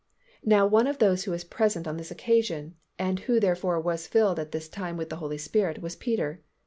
Now 0.43 0.65
one 0.65 0.87
of 0.87 0.97
those 0.97 1.25
who 1.25 1.31
was 1.31 1.43
present 1.43 1.87
on 1.87 1.97
this 1.97 2.09
occasion 2.09 2.73
and 2.97 3.19
who 3.19 3.39
therefore 3.39 3.79
was 3.79 4.07
filled 4.07 4.39
at 4.39 4.51
this 4.51 4.67
time 4.67 4.97
with 4.97 5.09
the 5.11 5.17
Holy 5.17 5.37
Spirit 5.37 5.79
was 5.83 5.95
Peter. 5.95 6.41